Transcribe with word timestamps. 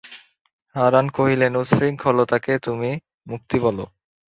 হারান 0.75 1.07
কহিলেন, 1.09 1.53
উচ্ছৃঙ্খলতাকে 1.61 2.53
তুমি 2.65 2.91
মুক্তি 3.27 3.57
বল! 3.63 3.77